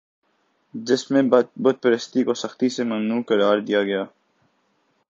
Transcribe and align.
جس 0.73 1.11
میں 1.11 1.21
بت 1.57 1.81
پرستی 1.81 2.23
کو 2.23 2.33
سختی 2.33 2.69
سے 2.69 2.83
ممنوع 2.83 3.21
قرار 3.27 3.59
دیا 3.59 3.83
گیا 3.83 4.03